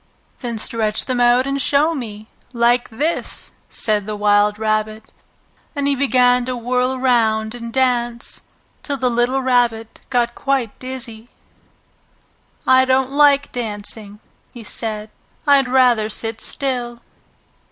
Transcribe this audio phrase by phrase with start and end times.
[0.39, 5.13] "Then stretch them out and show me, like this!" said the wild rabbit.
[5.75, 8.41] And he began to whirl round and dance,
[8.81, 11.29] till the little Rabbit got quite dizzy.
[12.65, 14.19] "I don't like dancing,"
[14.51, 15.11] he said.
[15.45, 17.01] "I'd rather sit still!"